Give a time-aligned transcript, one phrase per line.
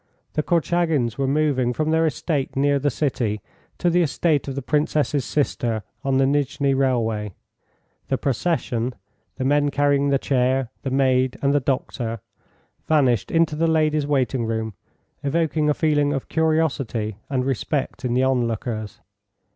[0.33, 3.39] The Korchagins were moving from their estate near the city
[3.77, 7.35] to the estate of the Princess's sister on the Nijni railway.
[8.07, 8.95] The procession
[9.35, 12.19] the men carrying the chair, the maid, and the doctor
[12.87, 14.73] vanished into the ladies' waiting room,
[15.21, 19.01] evoking a feeling of curiosity and respect in the onlookers.